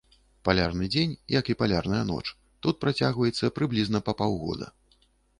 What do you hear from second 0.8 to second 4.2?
дзень, як і палярная ноч, тут працягваецца прыблізна па